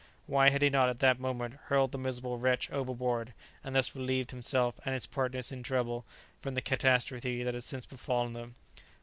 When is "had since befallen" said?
7.53-8.33